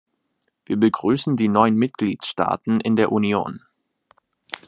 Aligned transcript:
Wir 0.65 0.77
begrüßen 0.77 1.37
die 1.37 1.47
neuen 1.47 1.75
Mitgliedstaaten 1.75 2.79
in 2.79 2.95
der 2.95 3.11
Union. 3.11 3.61